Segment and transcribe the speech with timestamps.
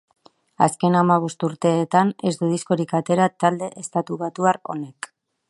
[0.65, 5.13] Azken hamabost urteetan ez du diskorik atera talde estatubatuar honek.